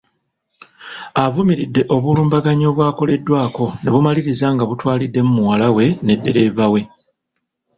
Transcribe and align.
Avumiridde 1.25 1.81
obulumbaganyi 1.95 2.65
obwakoleddwako 2.71 3.65
ne 3.81 3.89
bumaliriza 3.93 4.47
nga 4.53 4.63
butwaliddemu 4.69 5.31
muwala 5.37 5.67
we 5.75 5.85
ne 6.05 6.13
ddereeva 6.17 6.65
we. 6.73 6.81